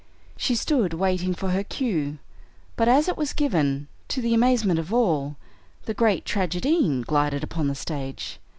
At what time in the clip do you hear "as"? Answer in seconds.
2.87-3.07